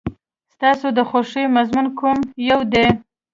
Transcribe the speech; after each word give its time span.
ستاسو 0.53 0.87
د 0.97 0.99
خوښې 1.09 1.43
مضمون 1.55 1.87
کوم 1.99 2.17
یو 2.49 2.59
دی؟ 2.71 2.85